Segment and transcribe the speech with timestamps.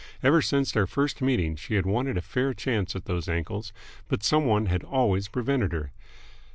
[0.23, 3.71] Ever since their first meeting she had wanted a fair chance at those ankles,
[4.07, 5.91] but some one had always prevented her.